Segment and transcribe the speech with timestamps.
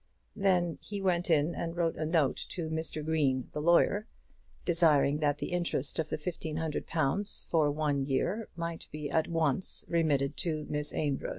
[0.35, 3.05] Then he went in and wrote a note to Mr.
[3.05, 4.07] Green, the lawyer,
[4.65, 9.27] desiring that the interest of the fifteen hundred pounds for one year might be at
[9.27, 11.29] once remitted to Miss Amedroz.